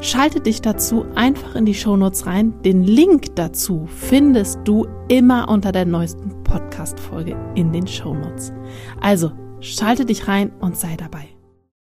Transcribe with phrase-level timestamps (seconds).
[0.00, 2.54] Schalte dich dazu einfach in die Shownotes rein.
[2.62, 8.52] Den Link dazu findest du immer unter der neuesten Podcast-Folge in den Shownotes.
[9.00, 11.28] Also schalte dich rein und sei dabei.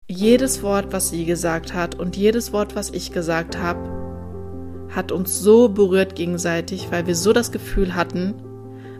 [0.08, 5.40] Jedes Wort, was sie gesagt hat und jedes Wort, was ich gesagt habe, hat uns
[5.40, 8.34] so berührt gegenseitig, weil wir so das Gefühl hatten,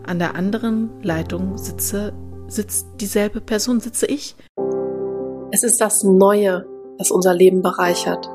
[0.05, 2.13] an der anderen Leitung sitze,
[2.49, 4.35] sitzt dieselbe Person, sitze ich.
[5.51, 6.65] Es ist das Neue,
[6.97, 8.29] das unser Leben bereichert.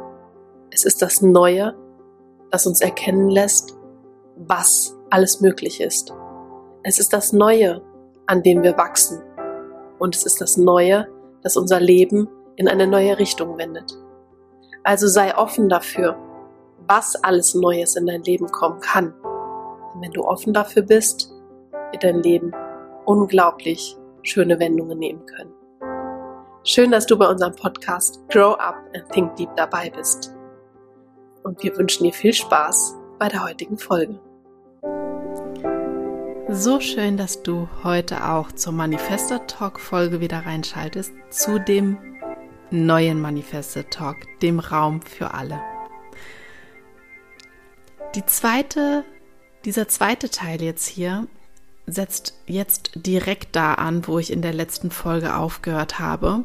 [0.75, 1.75] Es ist das Neue,
[2.51, 3.77] das uns erkennen lässt,
[4.37, 6.15] was alles möglich ist.
[6.83, 7.83] Es ist das Neue,
[8.27, 9.23] an dem wir wachsen.
[9.99, 11.09] Und es ist das Neue,
[11.43, 13.99] das unser Leben in eine neue Richtung wendet.
[14.83, 16.17] Also sei offen dafür,
[16.89, 19.13] was alles Neues in dein Leben kommen kann.
[19.93, 21.31] Und wenn du offen dafür bist,
[21.91, 22.51] wird dein Leben
[23.05, 25.53] unglaublich schöne Wendungen nehmen können.
[26.65, 30.35] Schön, dass du bei unserem Podcast Grow Up and Think Deep dabei bist
[31.43, 34.21] und wir wünschen dir viel Spaß bei der heutigen Folge.
[36.49, 41.97] So schön, dass du heute auch zur Manifester Talk Folge wieder reinschaltest, zu dem
[42.71, 45.61] neuen Manifester Talk, dem Raum für alle.
[48.15, 49.05] Die zweite,
[49.65, 51.27] dieser zweite Teil jetzt hier
[51.87, 56.45] setzt jetzt direkt da an, wo ich in der letzten Folge aufgehört habe.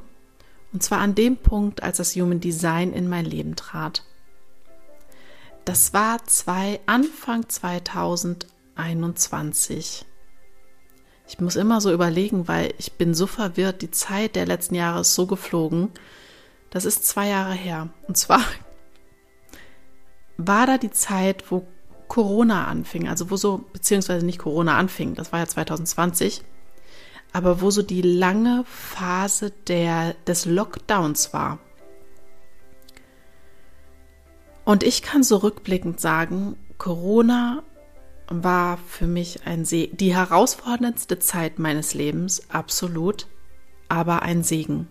[0.74, 4.04] Und zwar an dem Punkt, als das Human Design in mein Leben trat.
[5.68, 10.06] Das war zwei, Anfang 2021.
[11.28, 13.82] Ich muss immer so überlegen, weil ich bin so verwirrt.
[13.82, 15.90] Die Zeit der letzten Jahre ist so geflogen.
[16.70, 17.90] Das ist zwei Jahre her.
[18.08, 18.40] Und zwar
[20.38, 21.68] war da die Zeit, wo
[22.08, 26.44] Corona anfing, also wo so, beziehungsweise nicht Corona anfing, das war ja 2020,
[27.34, 31.60] aber wo so die lange Phase der, des Lockdowns war.
[34.68, 37.64] Und ich kann so rückblickend sagen, Corona
[38.28, 43.28] war für mich ein Se die herausforderndste Zeit meines Lebens, absolut,
[43.88, 44.90] aber ein Segen.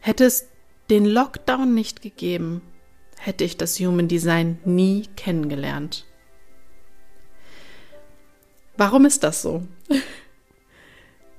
[0.00, 0.46] Hätte es
[0.90, 2.60] den Lockdown nicht gegeben,
[3.16, 6.04] hätte ich das Human Design nie kennengelernt.
[8.76, 9.66] Warum ist das so?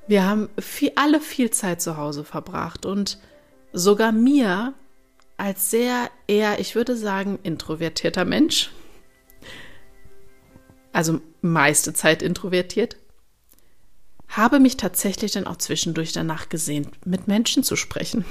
[0.08, 3.20] Wir haben viel, alle viel Zeit zu Hause verbracht und
[3.74, 4.74] sogar mir
[5.42, 8.70] als sehr eher, ich würde sagen, introvertierter Mensch,
[10.94, 12.98] also meiste Zeit introvertiert,
[14.28, 18.24] habe mich tatsächlich dann auch zwischendurch danach gesehnt, mit Menschen zu sprechen.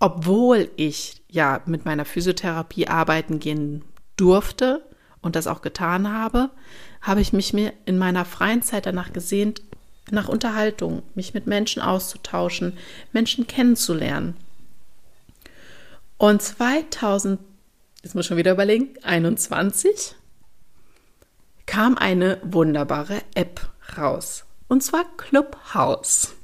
[0.00, 3.84] Obwohl ich ja mit meiner Physiotherapie arbeiten gehen
[4.16, 4.84] durfte
[5.22, 6.50] und das auch getan habe,
[7.02, 9.62] habe ich mich mir in meiner freien Zeit danach gesehnt,
[10.10, 12.76] nach Unterhaltung, mich mit Menschen auszutauschen,
[13.12, 14.36] Menschen kennenzulernen.
[16.18, 17.40] Und 2000,
[18.02, 20.14] jetzt muss ich schon wieder überlegen, 21
[21.66, 24.44] kam eine wunderbare App raus.
[24.68, 26.34] Und zwar Clubhouse.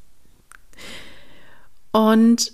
[1.93, 2.53] Und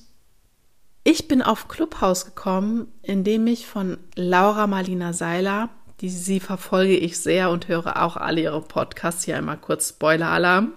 [1.05, 5.69] ich bin auf Clubhouse gekommen, indem ich von Laura Marlina Seiler,
[6.01, 10.73] die sie verfolge ich sehr und höre auch alle ihre Podcasts, hier einmal kurz Spoiler-Alarm,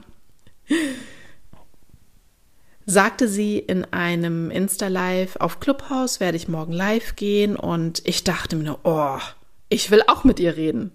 [2.90, 8.56] sagte sie in einem Insta-Live auf Clubhouse, werde ich morgen live gehen und ich dachte
[8.56, 9.20] mir nur, oh,
[9.70, 10.92] ich will auch mit ihr reden.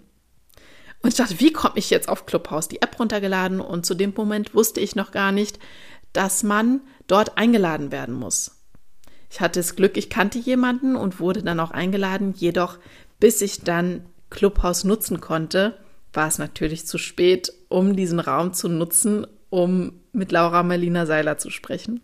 [1.03, 2.66] Und ich dachte, wie komme ich jetzt auf Clubhouse?
[2.66, 5.60] Die App runtergeladen und zu dem Moment wusste ich noch gar nicht,
[6.12, 8.62] dass man dort eingeladen werden muss.
[9.31, 12.78] Ich hatte das Glück, ich kannte jemanden und wurde dann auch eingeladen, jedoch
[13.21, 15.76] bis ich dann Clubhouse nutzen konnte,
[16.12, 21.39] war es natürlich zu spät, um diesen Raum zu nutzen, um mit Laura Melina Seiler
[21.39, 22.01] zu sprechen.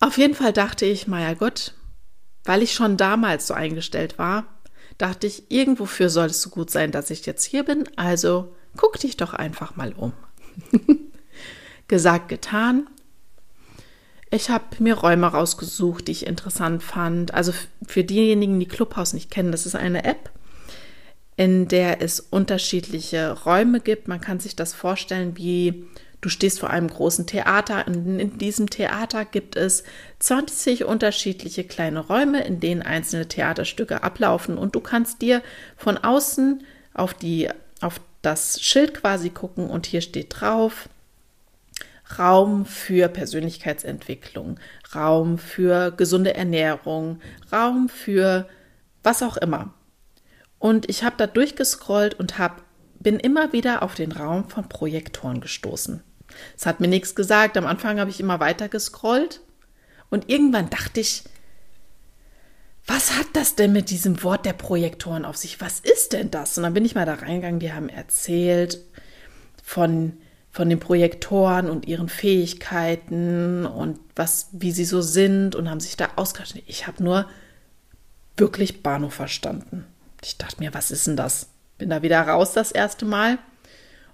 [0.00, 1.74] Auf jeden Fall dachte ich, Maja Gott,
[2.44, 4.44] weil ich schon damals so eingestellt war,
[4.98, 8.98] dachte ich, irgendwofür soll es so gut sein, dass ich jetzt hier bin, also guck
[8.98, 10.12] dich doch einfach mal um.
[11.86, 12.88] Gesagt, getan.
[14.32, 17.32] Ich habe mir Räume rausgesucht, die ich interessant fand.
[17.32, 17.52] Also
[17.86, 20.32] für diejenigen, die Clubhouse nicht kennen, das ist eine App,
[21.36, 24.08] in der es unterschiedliche Räume gibt.
[24.08, 25.86] Man kann sich das vorstellen wie
[26.20, 27.86] du stehst vor einem großen Theater.
[27.86, 29.84] Und in diesem Theater gibt es
[30.18, 34.58] 20 unterschiedliche kleine Räume, in denen einzelne Theaterstücke ablaufen.
[34.58, 35.42] Und du kannst dir
[35.76, 37.48] von außen auf die
[37.80, 40.88] auf das Schild quasi gucken und hier steht drauf,
[42.18, 44.58] Raum für Persönlichkeitsentwicklung,
[44.94, 47.20] Raum für gesunde Ernährung,
[47.52, 48.48] Raum für
[49.02, 49.74] was auch immer.
[50.58, 52.62] Und ich habe da durchgescrollt und hab,
[52.98, 56.02] bin immer wieder auf den Raum von Projektoren gestoßen.
[56.56, 57.56] Es hat mir nichts gesagt.
[57.56, 59.40] Am Anfang habe ich immer weiter gescrollt
[60.10, 61.24] und irgendwann dachte ich,
[62.86, 65.60] was hat das denn mit diesem Wort der Projektoren auf sich?
[65.60, 66.56] Was ist denn das?
[66.56, 68.80] Und dann bin ich mal da reingegangen, die haben erzählt
[69.62, 70.18] von,
[70.52, 75.96] von den Projektoren und ihren Fähigkeiten und was, wie sie so sind und haben sich
[75.96, 76.62] da ausgerechnet.
[76.68, 77.28] Ich habe nur
[78.36, 79.84] wirklich Bahnhof verstanden.
[80.26, 81.50] Ich dachte mir, was ist denn das?
[81.78, 83.38] Bin da wieder raus das erste Mal.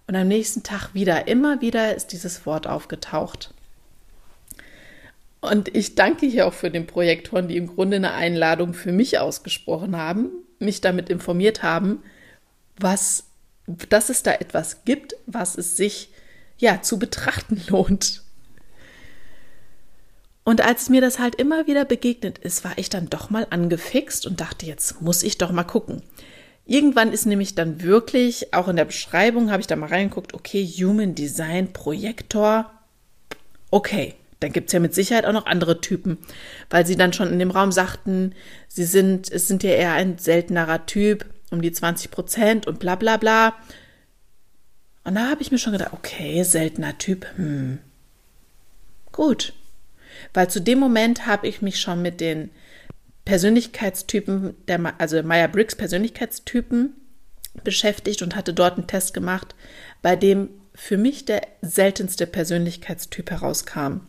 [0.06, 3.54] Und am nächsten Tag wieder, immer wieder ist dieses Wort aufgetaucht.
[5.40, 9.18] Und ich danke hier auch für den Projektoren, die im Grunde eine Einladung für mich
[9.20, 10.28] ausgesprochen haben,
[10.58, 12.02] mich damit informiert haben,
[12.76, 13.24] was,
[13.66, 16.10] dass es da etwas gibt, was es sich
[16.58, 18.22] ja zu betrachten lohnt.
[20.44, 24.26] Und als mir das halt immer wieder begegnet ist, war ich dann doch mal angefixt
[24.26, 26.02] und dachte, jetzt muss ich doch mal gucken.
[26.66, 30.64] Irgendwann ist nämlich dann wirklich, auch in der Beschreibung habe ich da mal reingeguckt, okay,
[30.64, 32.72] Human Design Projektor,
[33.70, 36.18] okay, dann gibt es ja mit Sicherheit auch noch andere Typen,
[36.70, 38.34] weil sie dann schon in dem Raum sagten,
[38.68, 42.96] sie sind, es sind ja eher ein seltenerer Typ, um die 20 Prozent und bla
[42.96, 43.54] bla bla.
[45.04, 47.78] Und da habe ich mir schon gedacht, okay, seltener Typ, hm,
[49.12, 49.52] gut.
[50.34, 52.50] Weil zu dem Moment habe ich mich schon mit den
[53.24, 56.94] Persönlichkeitstypen, der, also Meyer-Briggs Persönlichkeitstypen
[57.64, 59.54] beschäftigt und hatte dort einen Test gemacht,
[60.00, 64.00] bei dem für mich der seltenste Persönlichkeitstyp herauskam.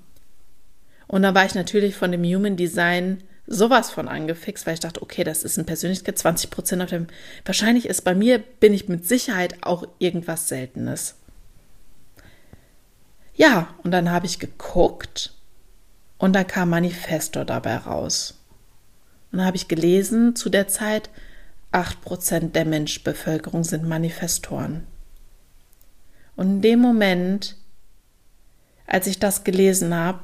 [1.08, 5.02] Und da war ich natürlich von dem Human Design sowas von angefixt, weil ich dachte,
[5.02, 7.08] okay, das ist ein Persönlichkeit, 20 Prozent auf dem.
[7.44, 11.16] Wahrscheinlich ist bei mir, bin ich mit Sicherheit auch irgendwas Seltenes.
[13.36, 15.34] Ja, und dann habe ich geguckt
[16.24, 18.40] und da kam Manifestor dabei raus.
[19.30, 21.10] Und dann habe ich gelesen, zu der Zeit,
[21.74, 24.88] 8% der Menschbevölkerung sind Manifestoren.
[26.38, 27.58] Und in dem Moment,
[28.88, 30.22] als ich das gelesen habe,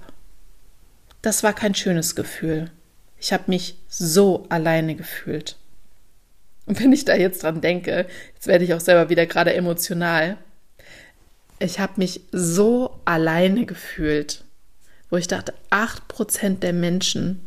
[1.22, 2.72] das war kein schönes Gefühl.
[3.18, 5.58] Ich habe mich so alleine gefühlt.
[6.66, 10.38] Und wenn ich da jetzt dran denke, jetzt werde ich auch selber wieder gerade emotional.
[11.60, 14.46] Ich habe mich so alleine gefühlt,
[15.10, 17.46] wo ich dachte, 8% der Menschen.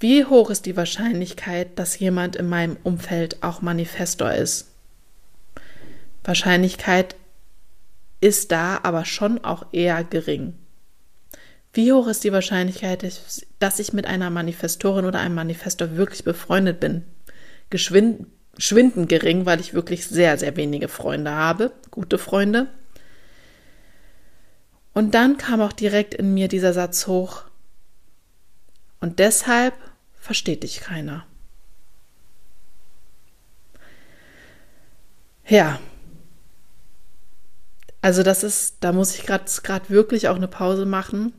[0.00, 4.70] Wie hoch ist die Wahrscheinlichkeit, dass jemand in meinem Umfeld auch Manifestor ist?
[6.24, 7.16] Wahrscheinlichkeit
[8.20, 10.54] ist da, aber schon auch eher gering.
[11.74, 13.04] Wie hoch ist die Wahrscheinlichkeit,
[13.58, 17.02] dass ich mit einer Manifestorin oder einem Manifestor wirklich befreundet bin?
[17.68, 18.26] Geschwind,
[18.56, 22.68] schwindend gering, weil ich wirklich sehr, sehr wenige Freunde habe, gute Freunde.
[24.94, 27.42] Und dann kam auch direkt in mir dieser Satz hoch.
[29.00, 29.74] Und deshalb
[30.14, 31.26] versteht dich keiner.
[35.46, 35.78] Ja.
[38.00, 41.34] Also das ist, da muss ich gerade wirklich auch eine Pause machen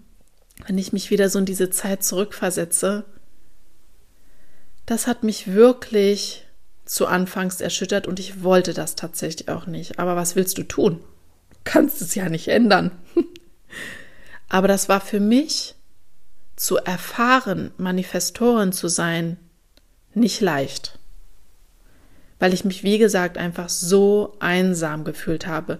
[0.65, 3.03] wenn ich mich wieder so in diese Zeit zurückversetze,
[4.85, 6.45] das hat mich wirklich
[6.85, 9.99] zu Anfangs erschüttert und ich wollte das tatsächlich auch nicht.
[9.99, 11.03] Aber was willst du tun?
[11.63, 12.91] Kannst es ja nicht ändern.
[14.49, 15.75] Aber das war für mich
[16.55, 19.37] zu erfahren, Manifestorin zu sein,
[20.13, 20.97] nicht leicht.
[22.39, 25.79] Weil ich mich, wie gesagt, einfach so einsam gefühlt habe.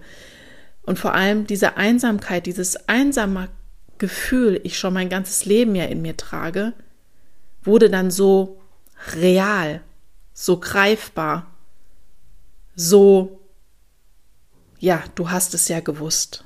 [0.82, 3.48] Und vor allem diese Einsamkeit, dieses einsame
[3.98, 6.74] Gefühl ich schon mein ganzes Leben ja in mir trage,
[7.62, 8.60] wurde dann so
[9.14, 9.80] real,
[10.32, 11.46] so greifbar,
[12.74, 13.40] so,
[14.78, 16.45] ja, du hast es ja gewusst.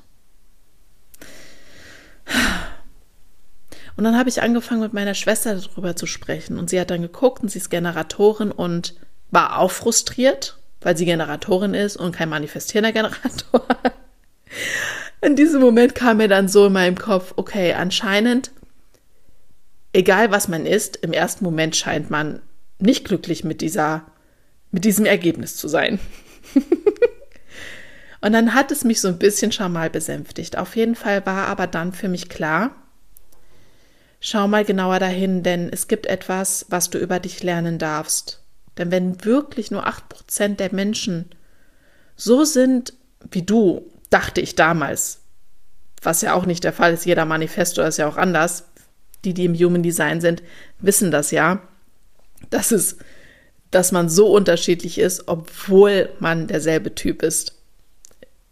[3.97, 7.01] Und dann habe ich angefangen mit meiner Schwester darüber zu sprechen und sie hat dann
[7.01, 8.95] geguckt und sie ist Generatorin und
[9.29, 13.65] war auch frustriert, weil sie Generatorin ist und kein manifestierender Generator
[15.21, 18.51] in diesem Moment kam mir dann so in meinem Kopf, okay, anscheinend,
[19.93, 22.41] egal was man ist, im ersten Moment scheint man
[22.79, 24.03] nicht glücklich mit dieser,
[24.71, 25.99] mit diesem Ergebnis zu sein.
[28.21, 30.57] Und dann hat es mich so ein bisschen schon mal besänftigt.
[30.57, 32.75] Auf jeden Fall war aber dann für mich klar,
[34.19, 38.43] schau mal genauer dahin, denn es gibt etwas, was du über dich lernen darfst.
[38.77, 41.29] Denn wenn wirklich nur acht Prozent der Menschen
[42.15, 42.93] so sind
[43.31, 45.21] wie du, dachte ich damals.
[46.01, 47.05] Was ja auch nicht der Fall ist.
[47.05, 48.65] Jeder Manifesto ist ja auch anders.
[49.23, 50.41] Die, die im Human Design sind,
[50.79, 51.61] wissen das ja,
[52.49, 52.97] dass es
[53.71, 57.60] dass man so unterschiedlich ist, obwohl man derselbe Typ ist.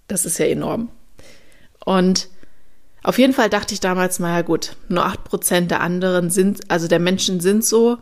[0.09, 0.89] Das ist ja enorm.
[1.85, 2.27] Und
[3.03, 6.89] auf jeden Fall dachte ich damals mal, ja gut, nur 8% der anderen sind, also
[6.89, 7.97] der Menschen sind so.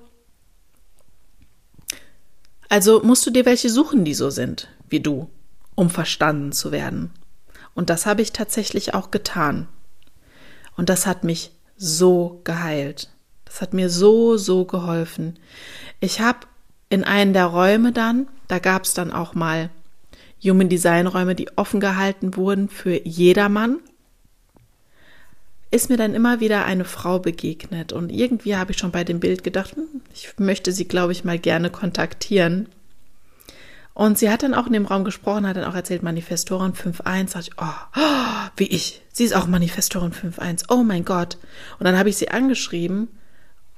[2.69, 5.29] Also musst du dir welche suchen, die so sind, wie du,
[5.75, 7.11] um verstanden zu werden.
[7.75, 9.67] Und das habe ich tatsächlich auch getan.
[10.75, 13.09] Und das hat mich so geheilt.
[13.45, 15.37] Das hat mir so, so geholfen.
[15.99, 16.39] Ich habe
[16.89, 19.69] in einen der Räume dann, da gab es dann auch mal
[20.43, 23.79] Human Design Räume, die offen gehalten wurden für jedermann,
[25.71, 27.91] ist mir dann immer wieder eine Frau begegnet.
[27.91, 31.23] Und irgendwie habe ich schon bei dem Bild gedacht, hm, ich möchte sie, glaube ich,
[31.23, 32.69] mal gerne kontaktieren.
[33.93, 37.33] Und sie hat dann auch in dem Raum gesprochen, hat dann auch erzählt, Manifestorin 5.1.
[37.33, 39.01] Dachte ich, oh, oh, wie ich.
[39.11, 40.65] Sie ist auch Manifestorin 5.1.
[40.69, 41.37] Oh mein Gott.
[41.79, 43.07] Und dann habe ich sie angeschrieben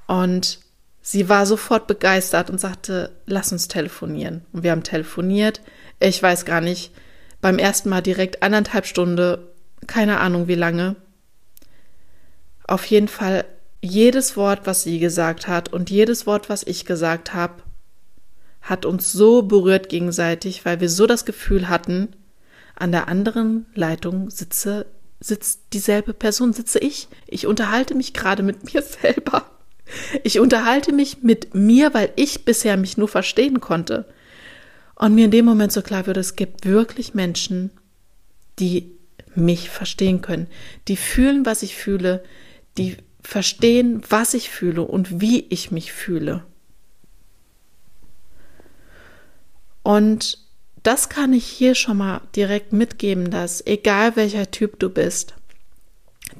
[0.06, 0.60] und
[1.00, 4.44] sie war sofort begeistert und sagte, lass uns telefonieren.
[4.52, 5.62] Und wir haben telefoniert.
[6.00, 6.92] Ich weiß gar nicht,
[7.40, 9.38] beim ersten Mal direkt anderthalb Stunden,
[9.86, 10.96] keine Ahnung wie lange.
[12.66, 13.44] Auf jeden Fall
[13.82, 17.62] jedes Wort, was sie gesagt hat und jedes Wort, was ich gesagt habe,
[18.62, 22.08] hat uns so berührt gegenseitig, weil wir so das Gefühl hatten,
[22.76, 24.86] an der anderen Leitung sitze,
[25.18, 27.08] sitzt dieselbe Person, sitze ich.
[27.26, 29.50] Ich unterhalte mich gerade mit mir selber.
[30.22, 34.06] Ich unterhalte mich mit mir, weil ich bisher mich nur verstehen konnte.
[35.00, 37.70] Und mir in dem Moment so klar würde, es gibt wirklich Menschen,
[38.58, 38.98] die
[39.34, 40.46] mich verstehen können,
[40.88, 42.22] die fühlen, was ich fühle,
[42.76, 46.44] die verstehen, was ich fühle und wie ich mich fühle.
[49.82, 50.36] Und
[50.82, 55.32] das kann ich hier schon mal direkt mitgeben, dass egal welcher Typ du bist,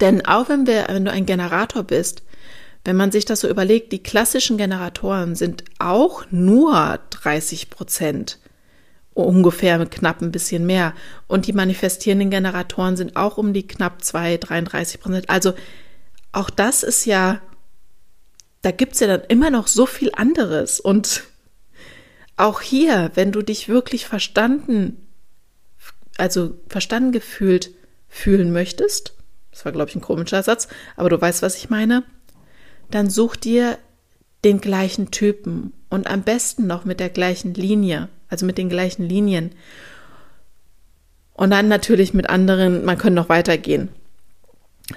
[0.02, 2.24] denn auch wenn, wir, wenn du ein Generator bist,
[2.84, 8.38] wenn man sich das so überlegt, die klassischen Generatoren sind auch nur 30 Prozent,
[9.14, 10.94] ungefähr knapp ein bisschen mehr.
[11.26, 15.30] Und die manifestierenden Generatoren sind auch um die knapp 2, 33 Prozent.
[15.30, 15.54] Also
[16.32, 17.40] auch das ist ja,
[18.62, 20.80] da gibt es ja dann immer noch so viel anderes.
[20.80, 21.24] Und
[22.36, 25.08] auch hier, wenn du dich wirklich verstanden,
[26.16, 27.70] also verstanden gefühlt
[28.08, 29.14] fühlen möchtest,
[29.50, 32.04] das war, glaube ich, ein komischer Satz, aber du weißt, was ich meine,
[32.90, 33.78] dann such dir
[34.44, 39.02] den gleichen Typen und am besten noch mit der gleichen Linie, also mit den gleichen
[39.02, 39.50] Linien.
[41.34, 43.88] Und dann natürlich mit anderen, man könnte noch weitergehen.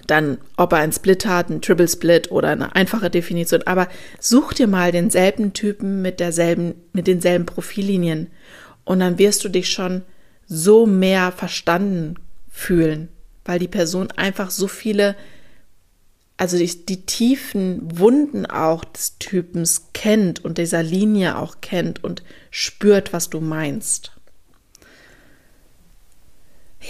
[0.07, 3.63] Dann, ob er einen Split hat, einen Triple Split oder eine einfache Definition.
[3.65, 3.87] Aber
[4.19, 8.27] such dir mal denselben Typen mit derselben, mit denselben Profillinien.
[8.85, 10.03] Und dann wirst du dich schon
[10.47, 12.15] so mehr verstanden
[12.49, 13.09] fühlen,
[13.45, 15.15] weil die Person einfach so viele
[16.37, 22.23] also die, die tiefen Wunden auch des Typens kennt und dieser Linie auch kennt und
[22.51, 24.11] spürt, was du meinst.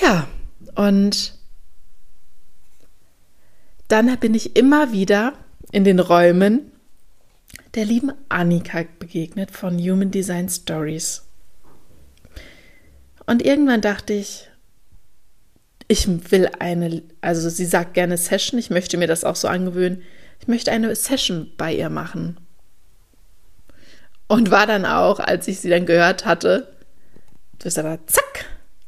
[0.02, 0.28] Ja,
[0.76, 1.38] und
[3.88, 5.34] dann bin ich immer wieder
[5.72, 6.72] in den Räumen
[7.76, 11.24] der lieben Annika begegnet von Human Design Stories.
[13.26, 14.48] Und irgendwann dachte ich,
[15.94, 20.02] ich will eine, also sie sagt gerne Session, ich möchte mir das auch so angewöhnen,
[20.40, 22.38] ich möchte eine Session bei ihr machen.
[24.28, 26.74] Und war dann auch, als ich sie dann gehört hatte,
[27.60, 28.46] das aber zack,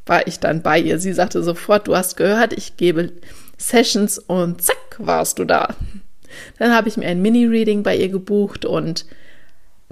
[0.07, 0.97] war ich dann bei ihr.
[0.97, 3.11] Sie sagte sofort, du hast gehört, ich gebe
[3.59, 5.75] Sessions und zack, warst du da.
[6.57, 9.05] Dann habe ich mir ein Mini-Reading bei ihr gebucht und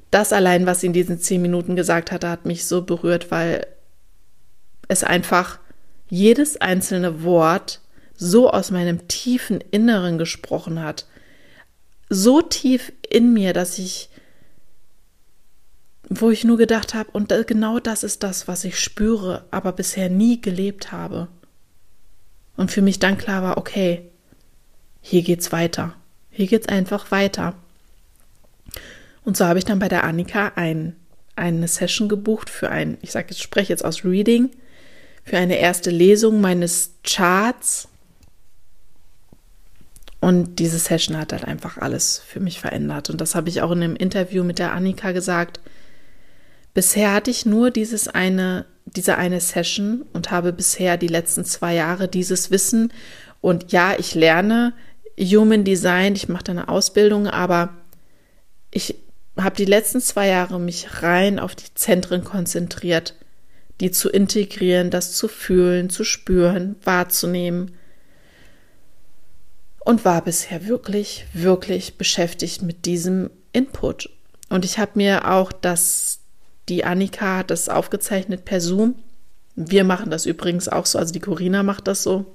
[0.09, 3.67] das allein, was sie in diesen zehn Minuten gesagt hatte, hat mich so berührt, weil
[4.87, 5.59] es einfach
[6.13, 7.81] jedes einzelne Wort
[8.15, 11.07] so aus meinem tiefen Inneren gesprochen hat.
[12.07, 14.09] So tief in mir, dass ich,
[16.07, 20.07] wo ich nur gedacht habe, und genau das ist das, was ich spüre, aber bisher
[20.07, 21.29] nie gelebt habe.
[22.57, 24.11] Und für mich dann klar war, okay,
[25.01, 25.95] hier geht's weiter.
[26.29, 27.55] Hier geht's einfach weiter.
[29.23, 30.95] Und so habe ich dann bei der Annika ein,
[31.35, 34.51] eine Session gebucht für ein, ich sage jetzt, spreche jetzt aus Reading,
[35.23, 37.87] für eine erste Lesung meines Charts.
[40.19, 43.09] Und diese Session hat halt einfach alles für mich verändert.
[43.09, 45.59] Und das habe ich auch in einem Interview mit der Annika gesagt.
[46.73, 51.75] Bisher hatte ich nur dieses eine, diese eine Session und habe bisher die letzten zwei
[51.75, 52.91] Jahre dieses Wissen.
[53.41, 54.73] Und ja, ich lerne
[55.19, 57.69] Human Design, ich mache da eine Ausbildung, aber
[58.71, 58.95] ich
[59.37, 63.13] habe die letzten zwei Jahre mich rein auf die Zentren konzentriert
[63.81, 67.71] die zu integrieren, das zu fühlen, zu spüren, wahrzunehmen.
[69.79, 74.09] Und war bisher wirklich, wirklich beschäftigt mit diesem Input.
[74.49, 76.19] Und ich habe mir auch das
[76.69, 78.95] Die Annika hat das aufgezeichnet per Zoom.
[79.55, 82.25] Wir machen das übrigens auch so, also die Corina macht das so.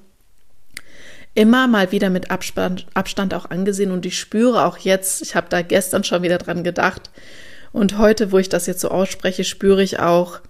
[1.34, 5.48] Immer mal wieder mit Abstand, Abstand auch angesehen und ich spüre auch jetzt, ich habe
[5.48, 7.10] da gestern schon wieder dran gedacht
[7.72, 10.40] und heute, wo ich das jetzt so ausspreche, spüre ich auch,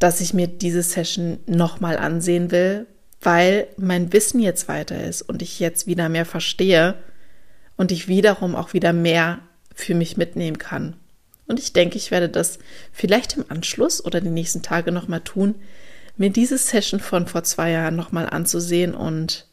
[0.00, 2.86] dass ich mir diese Session nochmal ansehen will,
[3.20, 6.96] weil mein Wissen jetzt weiter ist und ich jetzt wieder mehr verstehe
[7.76, 9.40] und ich wiederum auch wieder mehr
[9.74, 10.96] für mich mitnehmen kann.
[11.46, 12.58] Und ich denke, ich werde das
[12.92, 15.54] vielleicht im Anschluss oder die nächsten Tage nochmal tun,
[16.16, 19.46] mir diese Session von vor zwei Jahren nochmal anzusehen und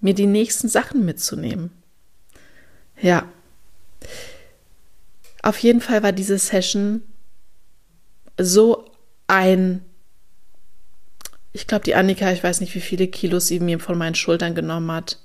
[0.00, 1.70] mir die nächsten Sachen mitzunehmen.
[3.00, 3.28] Ja.
[5.42, 7.02] Auf jeden Fall war diese Session
[8.38, 8.90] so
[9.28, 9.84] ein
[11.52, 14.54] ich glaube, die Annika, ich weiß nicht, wie viele Kilos sie mir von meinen Schultern
[14.54, 15.18] genommen hat.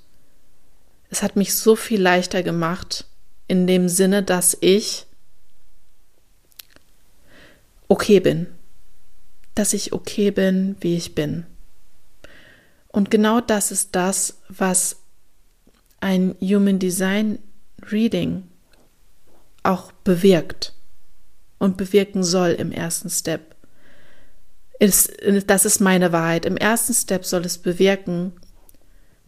[1.10, 3.06] Es hat mich so viel leichter gemacht,
[3.46, 5.06] in dem Sinne, dass ich
[7.88, 8.46] okay bin.
[9.54, 11.46] Dass ich okay bin, wie ich bin.
[12.88, 14.96] Und genau das ist das, was
[16.00, 17.38] ein Human Design
[17.90, 18.44] Reading
[19.62, 20.74] auch bewirkt
[21.58, 23.54] und bewirken soll im ersten Step
[24.78, 25.12] ist,
[25.46, 26.44] das ist meine Wahrheit.
[26.44, 28.32] Im ersten Step soll es bewirken,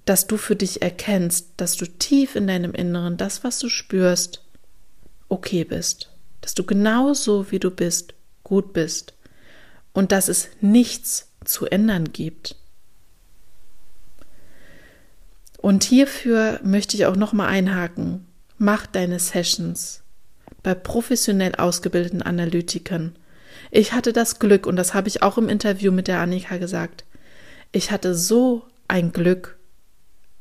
[0.04, 4.44] dass du für dich erkennst, dass du tief in deinem Inneren das, was du spürst,
[5.28, 6.10] okay bist.
[6.40, 8.14] Dass du genauso wie du bist,
[8.44, 9.14] gut bist.
[9.92, 12.56] Und dass es nichts zu ändern gibt.
[15.58, 18.26] Und hierfür möchte ich auch nochmal einhaken.
[18.56, 20.02] Mach deine Sessions
[20.62, 23.14] bei professionell ausgebildeten Analytikern
[23.70, 27.04] ich hatte das Glück, und das habe ich auch im Interview mit der Annika gesagt,
[27.72, 29.56] ich hatte so ein Glück,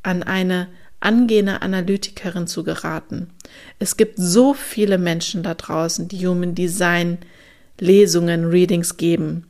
[0.02, 0.68] an eine
[1.00, 3.30] angehende Analytikerin zu geraten.
[3.80, 7.20] Es gibt so viele Menschen da draußen, die Human Design
[7.80, 9.48] Lesungen, Readings geben,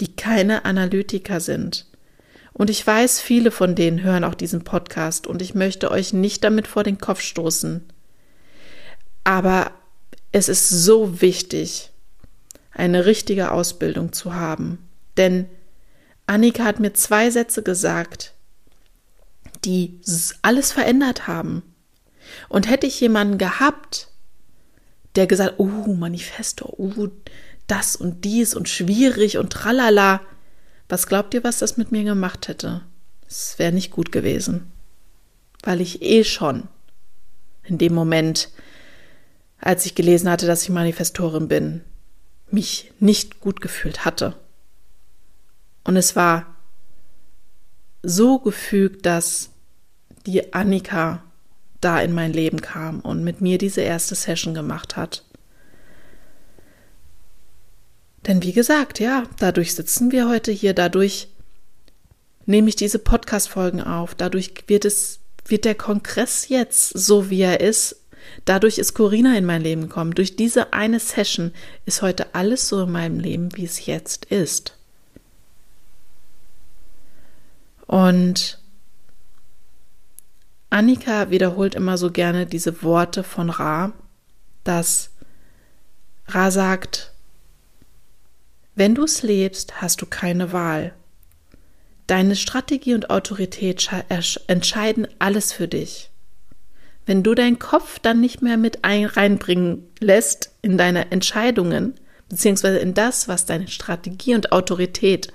[0.00, 1.86] die keine Analytiker sind.
[2.52, 6.44] Und ich weiß, viele von denen hören auch diesen Podcast und ich möchte euch nicht
[6.44, 7.84] damit vor den Kopf stoßen.
[9.24, 9.72] Aber
[10.30, 11.90] es ist so wichtig,
[12.74, 14.78] eine richtige Ausbildung zu haben.
[15.16, 15.46] Denn
[16.26, 18.34] Annika hat mir zwei Sätze gesagt,
[19.64, 20.00] die
[20.42, 21.62] alles verändert haben.
[22.48, 24.08] Und hätte ich jemanden gehabt,
[25.14, 27.08] der gesagt, oh, Manifesto, oh,
[27.66, 30.20] das und dies und schwierig und tralala,
[30.88, 32.82] was glaubt ihr, was das mit mir gemacht hätte?
[33.26, 34.70] Es wäre nicht gut gewesen.
[35.62, 36.68] Weil ich eh schon
[37.62, 38.50] in dem Moment,
[39.58, 41.82] als ich gelesen hatte, dass ich Manifestorin bin,
[42.50, 44.34] mich nicht gut gefühlt hatte.
[45.84, 46.56] Und es war
[48.02, 49.50] so gefügt, dass
[50.26, 51.22] die Annika
[51.80, 55.24] da in mein Leben kam und mit mir diese erste Session gemacht hat.
[58.26, 61.28] Denn wie gesagt, ja, dadurch sitzen wir heute hier, dadurch
[62.46, 67.60] nehme ich diese Podcast-Folgen auf, dadurch wird es, wird der Kongress jetzt so wie er
[67.60, 68.00] ist,
[68.44, 70.14] Dadurch ist Corinna in mein Leben gekommen.
[70.14, 71.52] Durch diese eine Session
[71.86, 74.76] ist heute alles so in meinem Leben, wie es jetzt ist.
[77.86, 78.58] Und
[80.70, 83.92] Annika wiederholt immer so gerne diese Worte von Ra,
[84.64, 85.10] dass
[86.26, 87.12] Ra sagt,
[88.74, 90.92] wenn du es lebst, hast du keine Wahl.
[92.06, 93.88] Deine Strategie und Autorität
[94.48, 96.10] entscheiden alles für dich.
[97.06, 101.94] Wenn du deinen Kopf dann nicht mehr mit ein reinbringen lässt in deine Entscheidungen,
[102.28, 105.32] beziehungsweise in das, was deine Strategie und Autorität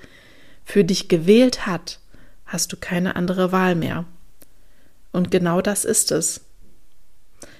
[0.64, 2.00] für dich gewählt hat,
[2.46, 4.04] hast du keine andere Wahl mehr.
[5.12, 6.42] Und genau das ist es.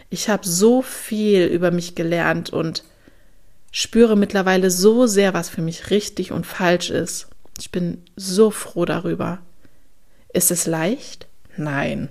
[0.09, 2.85] Ich habe so viel über mich gelernt und
[3.70, 7.29] spüre mittlerweile so sehr, was für mich richtig und falsch ist.
[7.59, 9.38] Ich bin so froh darüber.
[10.33, 11.29] Ist es leicht?
[11.57, 12.09] Nein.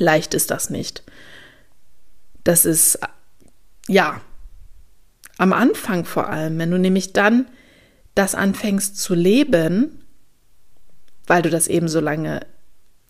[0.00, 1.02] Leicht ist das nicht.
[2.42, 2.98] Das ist,
[3.86, 4.20] ja,
[5.36, 7.46] am Anfang vor allem, wenn du nämlich dann
[8.14, 10.04] das anfängst zu leben,
[11.26, 12.46] weil du das eben so lange,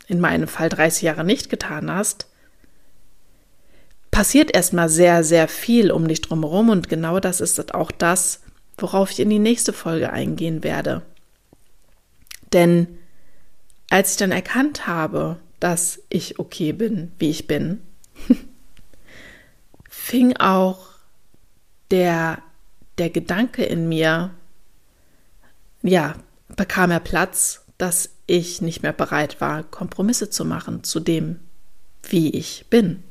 [0.09, 2.27] in meinem Fall 30 Jahre nicht getan hast,
[4.11, 8.41] passiert erstmal sehr, sehr viel um dich drumherum und genau das ist auch das,
[8.77, 11.03] worauf ich in die nächste Folge eingehen werde.
[12.53, 12.99] Denn
[13.91, 17.83] als ich dann erkannt habe, dass ich okay bin, wie ich bin,
[19.89, 20.89] fing auch
[21.91, 22.43] der,
[22.99, 24.31] der Gedanke in mir,
[25.83, 26.17] ja,
[26.57, 31.41] bekam er Platz, dass ich nicht mehr bereit war, Kompromisse zu machen zu dem,
[32.03, 33.03] wie ich bin.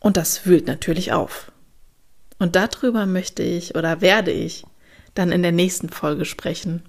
[0.00, 1.50] Und das wühlt natürlich auf.
[2.38, 4.64] Und darüber möchte ich oder werde ich
[5.14, 6.82] dann in der nächsten Folge sprechen.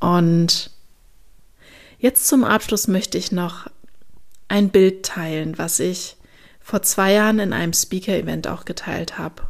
[0.00, 0.70] Und
[1.98, 3.68] jetzt zum Abschluss möchte ich noch
[4.48, 6.16] ein Bild teilen, was ich
[6.60, 9.42] vor zwei Jahren in einem Speaker-Event auch geteilt habe.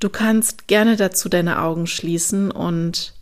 [0.00, 3.14] Du kannst gerne dazu deine Augen schließen und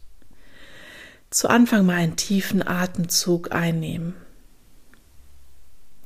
[1.30, 4.14] zu Anfang mal einen tiefen Atemzug einnehmen.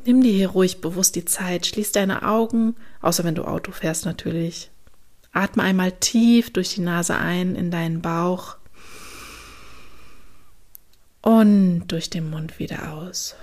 [0.04, 4.04] Nimm dir hier ruhig bewusst die Zeit, schließ deine Augen, außer wenn du Auto fährst
[4.04, 4.70] natürlich.
[5.32, 8.56] Atme einmal tief durch die Nase ein in deinen Bauch
[11.26, 13.34] und durch den Mund wieder aus.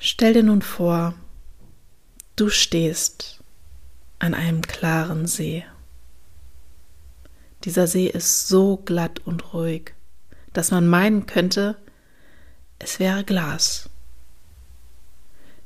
[0.00, 1.14] Stell dir nun vor,
[2.34, 3.38] du stehst
[4.18, 5.64] an einem klaren See.
[7.62, 9.94] Dieser See ist so glatt und ruhig,
[10.52, 11.76] dass man meinen könnte,
[12.80, 13.88] es wäre Glas.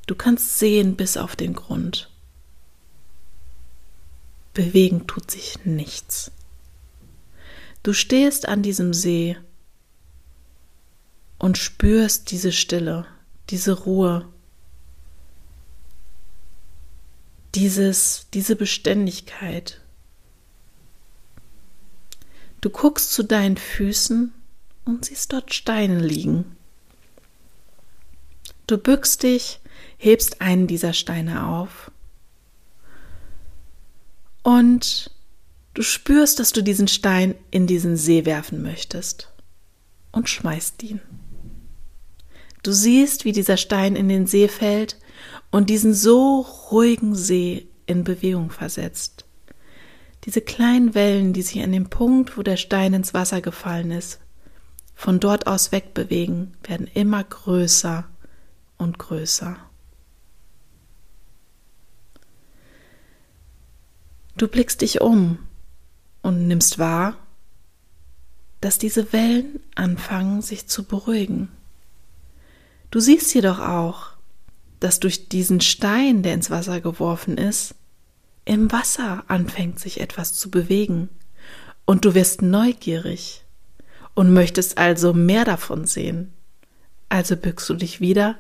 [0.07, 2.14] Du kannst sehen bis auf den Grund.
[4.55, 6.31] Bewegen tut sich nichts.
[7.83, 9.37] Du stehst an diesem See
[11.39, 13.07] und spürst diese Stille,
[13.51, 14.27] diese Ruhe,
[17.55, 19.85] dieses, diese Beständigkeit,
[22.65, 24.33] Du guckst zu deinen Füßen
[24.87, 26.57] und siehst dort Steine liegen.
[28.67, 29.61] Du bückst dich,
[29.99, 31.91] hebst einen dieser Steine auf
[34.45, 35.11] und
[35.73, 39.33] du spürst, dass du diesen Stein in diesen See werfen möchtest
[40.13, 41.01] und schmeißt ihn.
[42.63, 44.99] Du siehst, wie dieser Stein in den See fällt
[45.51, 49.25] und diesen so ruhigen See in Bewegung versetzt.
[50.25, 54.21] Diese kleinen Wellen, die sich an dem Punkt, wo der Stein ins Wasser gefallen ist,
[54.95, 58.09] von dort aus wegbewegen, werden immer größer
[58.79, 59.57] und größer.
[64.37, 65.39] Du blickst dich um
[66.23, 67.17] und nimmst wahr,
[68.61, 71.49] dass diese Wellen anfangen sich zu beruhigen.
[72.91, 74.11] Du siehst jedoch auch,
[74.81, 77.75] dass durch diesen Stein, der ins Wasser geworfen ist,
[78.45, 81.09] im Wasser anfängt sich etwas zu bewegen
[81.85, 83.45] und du wirst neugierig
[84.15, 86.33] und möchtest also mehr davon sehen.
[87.09, 88.37] Also bückst du dich wieder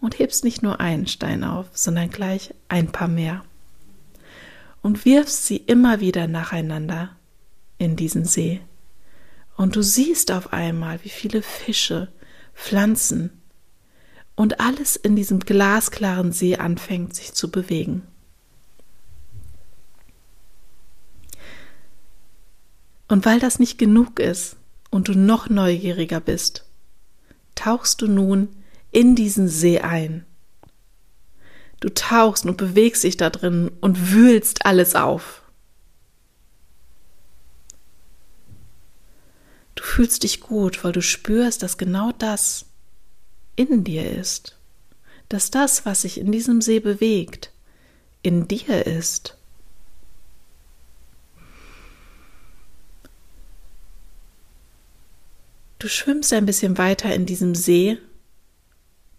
[0.00, 3.44] und hebst nicht nur einen Stein auf, sondern gleich ein paar mehr
[4.88, 7.14] und wirfst sie immer wieder nacheinander
[7.76, 8.62] in diesen See.
[9.54, 12.10] Und du siehst auf einmal, wie viele Fische,
[12.54, 13.42] Pflanzen
[14.34, 18.00] und alles in diesem glasklaren See anfängt sich zu bewegen.
[23.08, 24.56] Und weil das nicht genug ist
[24.88, 26.64] und du noch neugieriger bist,
[27.54, 28.48] tauchst du nun
[28.90, 30.24] in diesen See ein.
[31.80, 35.42] Du tauchst und bewegst dich da drin und wühlst alles auf.
[39.74, 42.66] Du fühlst dich gut, weil du spürst, dass genau das
[43.54, 44.56] in dir ist,
[45.28, 47.52] dass das, was sich in diesem See bewegt,
[48.22, 49.36] in dir ist.
[55.78, 57.98] Du schwimmst ein bisschen weiter in diesem See,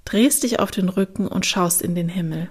[0.10, 2.50] drehst dich auf den Rücken und schaust in den Himmel.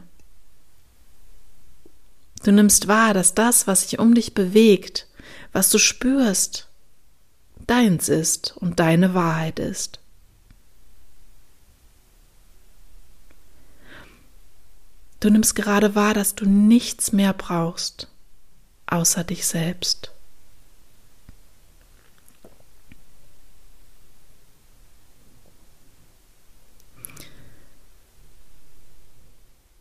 [2.45, 5.09] Du nimmst wahr, dass das, was sich um dich bewegt,
[5.53, 6.69] was du spürst,
[7.67, 9.99] deins ist und deine Wahrheit ist.
[15.19, 18.07] Du nimmst gerade wahr, dass du nichts mehr brauchst,
[18.87, 20.13] außer dich selbst.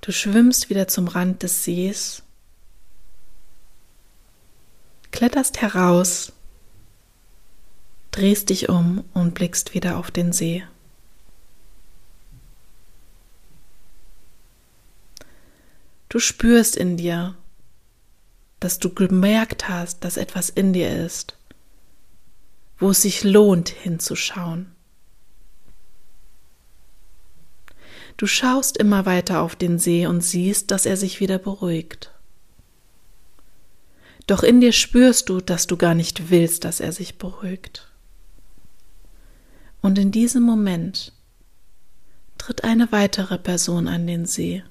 [0.08, 2.24] Du schwimmst wieder zum Rand des Sees,
[5.12, 6.32] kletterst heraus,
[8.12, 10.64] drehst dich um und blickst wieder auf den See.
[16.08, 17.36] Du spürst in dir,
[18.62, 21.36] dass du gemerkt hast, dass etwas in dir ist,
[22.80, 24.74] wo es sich lohnt hinzuschauen.
[28.18, 32.12] Du schaust immer weiter auf den See und siehst, dass er sich wieder beruhigt.
[34.26, 37.88] Doch in dir spürst du, dass du gar nicht willst, dass er sich beruhigt.
[39.82, 41.14] Und in diesem Moment
[42.38, 44.64] tritt eine weitere Person an den See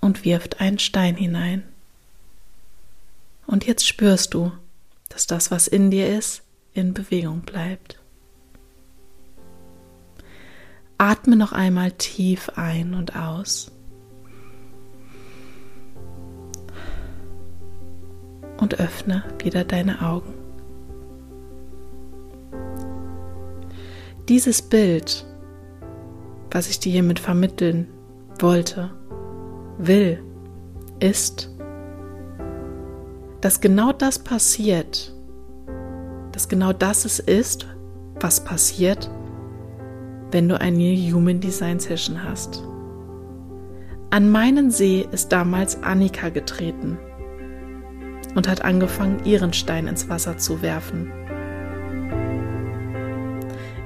[0.00, 1.64] und wirft einen Stein hinein.
[3.46, 4.52] Und jetzt spürst du,
[5.08, 8.01] dass das, was in dir ist, in Bewegung bleibt.
[11.02, 13.72] Atme noch einmal tief ein und aus.
[18.60, 20.32] Und öffne wieder deine Augen.
[24.28, 25.26] Dieses Bild,
[26.52, 27.88] was ich dir hiermit vermitteln
[28.38, 28.92] wollte,
[29.78, 30.22] will,
[31.00, 31.50] ist,
[33.40, 35.12] dass genau das passiert,
[36.30, 37.66] dass genau das es ist,
[38.20, 39.10] was passiert,
[40.32, 42.64] wenn du eine Human Design Session hast.
[44.10, 46.98] An meinen See ist damals Annika getreten
[48.34, 51.12] und hat angefangen, ihren Stein ins Wasser zu werfen.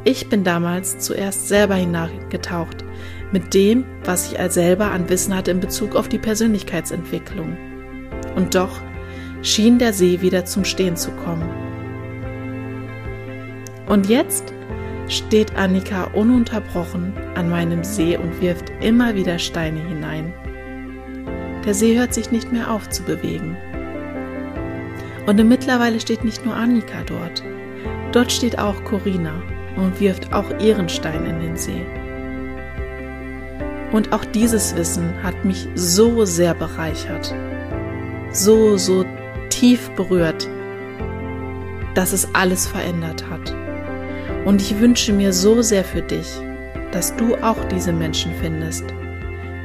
[0.04, 2.84] Ich bin damals zuerst selber hineingetaucht
[3.32, 7.56] mit dem, was ich als selber an Wissen hatte in Bezug auf die Persönlichkeitsentwicklung.
[8.36, 8.80] Und doch
[9.42, 11.48] schien der See wieder zum Stehen zu kommen.
[13.88, 14.52] Und jetzt
[15.08, 20.32] steht Annika ununterbrochen an meinem See und wirft immer wieder Steine hinein.
[21.64, 23.56] Der See hört sich nicht mehr auf zu bewegen.
[25.26, 27.42] Und mittlerweile steht nicht nur Annika dort.
[28.12, 29.42] Dort steht auch Corinna
[29.76, 31.84] und wirft auch ihren Stein in den See.
[33.92, 37.34] Und auch dieses Wissen hat mich so sehr bereichert,
[38.30, 39.04] so, so
[39.48, 40.48] tief berührt,
[41.94, 43.65] dass es alles verändert hat.
[44.46, 46.28] Und ich wünsche mir so sehr für dich,
[46.92, 48.84] dass du auch diese Menschen findest,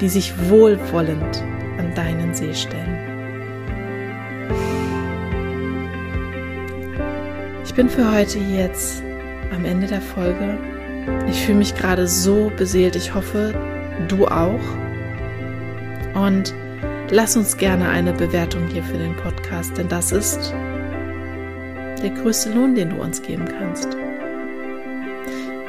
[0.01, 1.43] die sich wohlwollend
[1.77, 2.97] an deinen See stellen.
[7.63, 9.03] Ich bin für heute jetzt
[9.53, 10.57] am Ende der Folge.
[11.29, 12.95] Ich fühle mich gerade so beseelt.
[12.95, 13.53] Ich hoffe,
[14.07, 14.59] du auch.
[16.15, 16.55] Und
[17.11, 20.55] lass uns gerne eine Bewertung hier für den Podcast, denn das ist
[22.01, 23.95] der größte Lohn, den du uns geben kannst.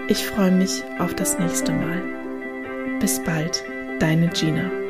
[0.09, 2.03] Ich freue mich auf das nächste Mal.
[3.01, 3.65] Bis bald,
[4.01, 4.82] deine Gina.